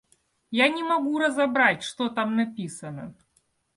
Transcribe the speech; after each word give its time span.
Я 0.49 0.67
не 0.67 0.81
могу 0.83 1.19
разобрать, 1.19 1.83
что 1.83 2.09
там 2.09 2.35
написано. 2.35 3.13